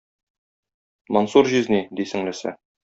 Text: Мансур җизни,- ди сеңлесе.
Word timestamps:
Мансур 1.19 1.53
җизни,- 1.53 1.85
ди 2.01 2.11
сеңлесе. 2.15 2.59